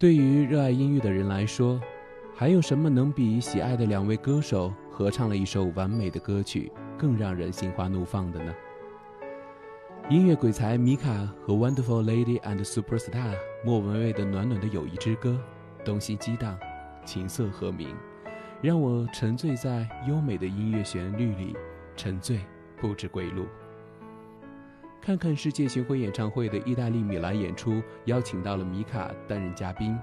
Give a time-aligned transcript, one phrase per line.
[0.00, 1.78] 对于热爱音乐的人来说，
[2.34, 8.54] 还有什么能比喜爱的两位歌手合唱了一首完美的歌曲更让人心花怒放的呢？
[10.08, 15.38] 音乐鬼才米卡和 Wonderful Lady and Superstar 莫文蔚的暖暖的友谊之歌，
[15.84, 16.58] 东西激荡，
[17.04, 17.94] 琴瑟和鸣，
[18.62, 21.54] 让我沉醉在优美的音乐旋律里，
[21.94, 22.40] 沉醉
[22.80, 23.44] 不知归路。
[25.02, 29.98] 看看世界巡回演唱会的意大利米兰演出，邀请到了米卡担任嘉宾，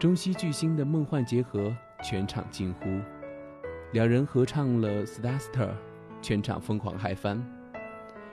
[0.00, 2.98] 中西巨星的梦幻结合，全场惊呼。
[3.92, 5.68] 两人合唱了《Starster》，
[6.20, 7.40] 全场疯狂嗨翻。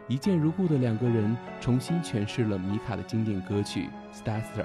[0.08, 4.64] 一见如故的两个人重新诠释了米卡的经典歌曲《Starster》。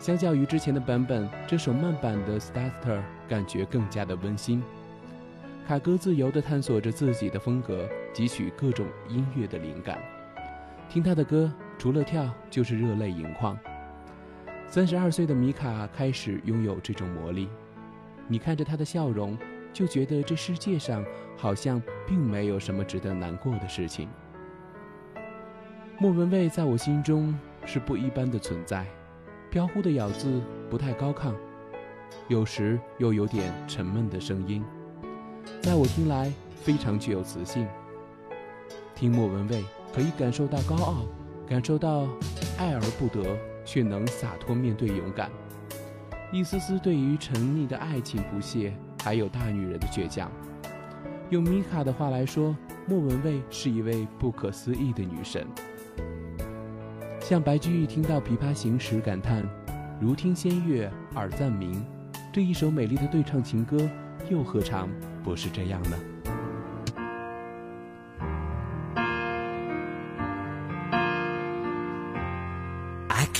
[0.00, 4.60] 相较于之前的版本，这首慢版的《Starster》感觉更加的温馨。
[5.68, 9.98] 卡哥自由地探索着自己的风格，汲取各种音乐的灵感。
[10.88, 13.56] 听他的歌，除了跳就是热泪盈眶。
[14.66, 17.48] 三十二岁的米卡开始拥有这种魔力，
[18.28, 19.36] 你看着他的笑容，
[19.72, 21.04] 就觉得这世界上
[21.36, 24.08] 好像并没有什么值得难过的事情。
[25.98, 28.86] 莫文蔚在我心中是不一般的存在，
[29.50, 31.34] 飘忽的咬字不太高亢，
[32.28, 34.64] 有时又有点沉闷的声音。
[35.60, 37.66] 在我听来，非常具有磁性。
[39.00, 41.06] 听莫文蔚，可以感受到高傲，
[41.48, 42.06] 感受到
[42.58, 43.34] 爱而不得
[43.64, 45.30] 却能洒脱面对勇敢，
[46.30, 50.30] 一丝丝对于沉溺的爱情不屑，还有大女人的倔强。
[51.30, 52.54] 用米卡的话来说，
[52.86, 55.46] 莫文蔚是一位不可思议的女神。
[57.20, 59.42] 像白居易听到《琵琶行》时感叹
[59.98, 61.82] ：“如听仙乐耳暂明。”
[62.30, 63.88] 这一首美丽的对唱情歌，
[64.28, 64.90] 又何尝？
[65.24, 65.96] 不是这样呢。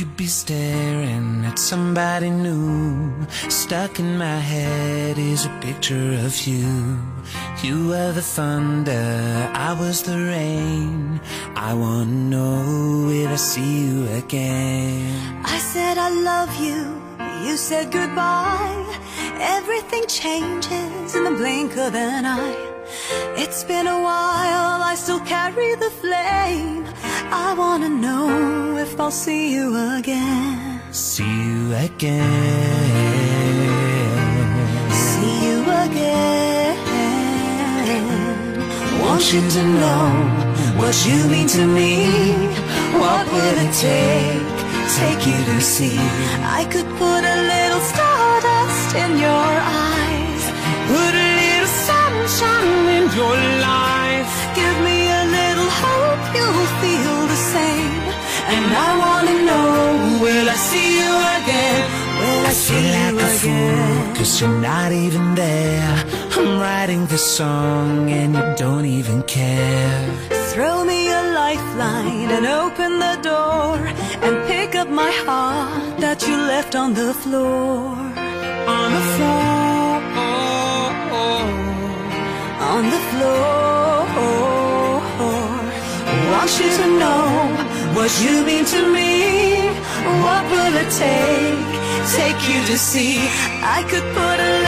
[0.00, 3.12] Could be staring at somebody new.
[3.50, 6.98] Stuck in my head is a picture of you.
[7.62, 11.20] You were the thunder, I was the rain.
[11.54, 15.42] I wanna know, will I see you again?
[15.44, 16.80] I said I love you,
[17.44, 18.86] you said goodbye.
[19.56, 22.56] Everything changes in the blink of an eye.
[23.42, 26.86] It's been a while, I still carry the flame.
[27.32, 28.69] I wanna know
[29.00, 30.80] I'll see you again.
[30.92, 32.20] See you again.
[34.92, 36.76] See you again.
[39.00, 40.06] Want you to know
[40.76, 41.94] what you mean to me.
[43.02, 44.58] What will it take?
[45.00, 45.98] Take you to see.
[46.58, 49.52] I could put a little stardust in your
[49.88, 50.44] eyes.
[50.92, 53.89] Put a little sunshine in your life.
[64.20, 65.96] Cause you're not even there.
[66.36, 70.02] I'm writing this song and you don't even care.
[70.52, 73.76] Throw me a lifeline and open the door
[74.24, 77.96] and pick up my heart that you left on the floor.
[78.78, 79.88] On the floor.
[82.72, 83.70] On the floor.
[86.32, 87.22] Want you to know
[87.96, 89.10] What you mean to me?
[90.24, 91.79] what will it take?
[92.08, 93.18] Take you to see.
[93.62, 94.59] I could put a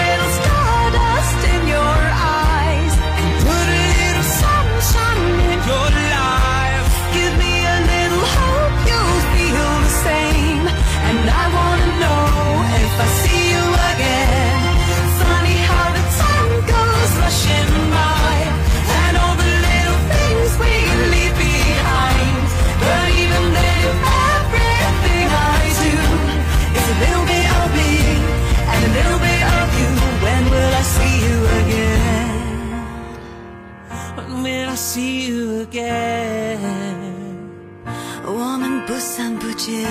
[39.02, 39.90] 我们不散不见。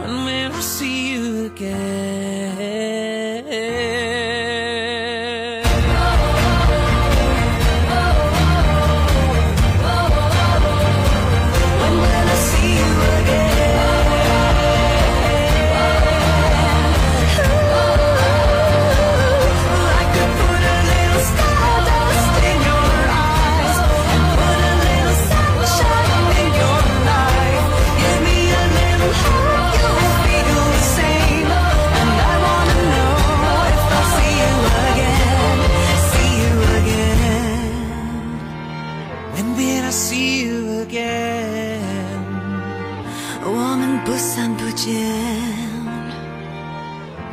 [0.00, 2.47] When will I see you again?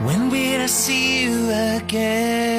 [0.07, 2.56] When will I see you again?